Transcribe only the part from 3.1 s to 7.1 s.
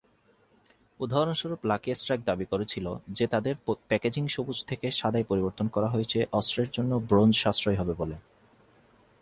যে তাদের প্যাকেজিং সবুজ থেকে সাদায় পরিবর্তন করা হয়েছে অস্ত্রের জন্য